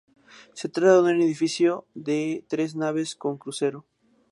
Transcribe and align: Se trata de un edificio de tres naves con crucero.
Se 0.53 0.67
trata 0.67 0.95
de 1.03 1.13
un 1.13 1.21
edificio 1.21 1.85
de 1.93 2.43
tres 2.47 2.75
naves 2.75 3.15
con 3.15 3.37
crucero. 3.37 3.85